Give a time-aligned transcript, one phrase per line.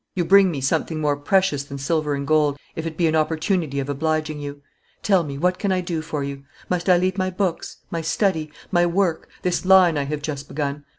[0.15, 3.79] You bring me something more precious than silver and gold, if it be an opportunity
[3.79, 4.63] of obliging you.
[5.03, 6.43] Tell me, what can I do for you?
[6.69, 10.85] Must I leave my books, my study, my work, this line I have just begun?